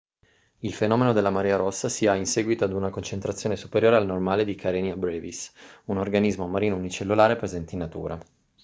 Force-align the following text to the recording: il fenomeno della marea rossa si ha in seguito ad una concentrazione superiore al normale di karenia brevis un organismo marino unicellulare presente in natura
il 0.61 0.73
fenomeno 0.73 1.13
della 1.13 1.29
marea 1.29 1.57
rossa 1.57 1.87
si 1.87 2.07
ha 2.07 2.15
in 2.15 2.25
seguito 2.25 2.63
ad 2.63 2.71
una 2.73 2.89
concentrazione 2.89 3.55
superiore 3.55 3.97
al 3.97 4.07
normale 4.07 4.43
di 4.45 4.55
karenia 4.55 4.95
brevis 4.97 5.53
un 5.85 5.99
organismo 5.99 6.47
marino 6.47 6.75
unicellulare 6.75 7.35
presente 7.35 7.73
in 7.73 7.79
natura 7.81 8.19